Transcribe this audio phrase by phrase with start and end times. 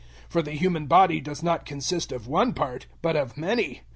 [0.29, 3.81] 012:014 For the human body does not consist of one part, but of many.